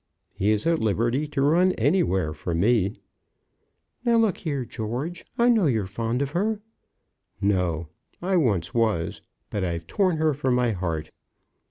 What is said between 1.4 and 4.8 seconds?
run anywhere for me." "Now, look here,